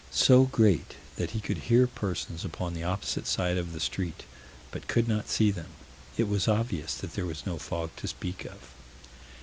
so 0.09 0.45
great 0.45 0.95
that 1.15 1.29
he 1.29 1.39
could 1.39 1.59
hear 1.69 1.85
persons 1.85 2.43
upon 2.43 2.73
the 2.73 2.83
opposite 2.83 3.27
side 3.27 3.55
of 3.55 3.71
the 3.71 3.79
street, 3.79 4.23
but 4.71 4.87
could 4.87 5.07
not 5.07 5.29
see 5.29 5.51
them 5.51 5.67
"It 6.17 6.27
was 6.27 6.47
obvious 6.47 6.95
that 6.95 7.13
there 7.13 7.27
was 7.27 7.45
no 7.45 7.59
fog 7.59 7.91
to 7.97 8.07
speak 8.07 8.45
of." 8.45 8.73